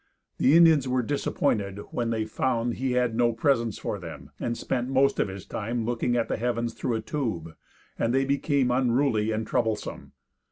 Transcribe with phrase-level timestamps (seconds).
[0.39, 4.89] The Indians were disappointed when they found he had no presents for them and spent
[4.89, 7.55] most of his time looking at the heavens through a tube,
[7.99, 10.13] and they became unruly and troublesome.